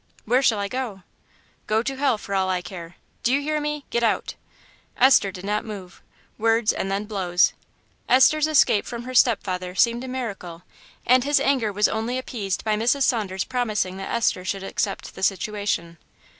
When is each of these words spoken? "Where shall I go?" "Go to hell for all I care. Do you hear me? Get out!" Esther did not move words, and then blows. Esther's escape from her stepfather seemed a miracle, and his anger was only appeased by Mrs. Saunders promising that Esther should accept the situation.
"Where 0.25 0.41
shall 0.41 0.57
I 0.57 0.67
go?" 0.67 1.03
"Go 1.67 1.83
to 1.83 1.95
hell 1.95 2.17
for 2.17 2.33
all 2.33 2.49
I 2.49 2.63
care. 2.63 2.95
Do 3.21 3.31
you 3.31 3.39
hear 3.39 3.61
me? 3.61 3.85
Get 3.91 4.01
out!" 4.01 4.33
Esther 4.97 5.31
did 5.31 5.45
not 5.45 5.63
move 5.63 6.01
words, 6.39 6.73
and 6.73 6.89
then 6.89 7.05
blows. 7.05 7.53
Esther's 8.09 8.47
escape 8.47 8.87
from 8.87 9.03
her 9.03 9.13
stepfather 9.13 9.75
seemed 9.75 10.03
a 10.03 10.07
miracle, 10.07 10.63
and 11.05 11.23
his 11.23 11.39
anger 11.39 11.71
was 11.71 11.87
only 11.87 12.17
appeased 12.17 12.63
by 12.63 12.75
Mrs. 12.75 13.03
Saunders 13.03 13.43
promising 13.43 13.97
that 13.97 14.11
Esther 14.11 14.43
should 14.43 14.63
accept 14.63 15.13
the 15.13 15.21
situation. 15.21 15.99